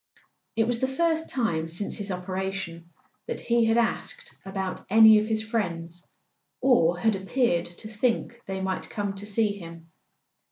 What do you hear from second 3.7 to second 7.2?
asked about any of his friends, or had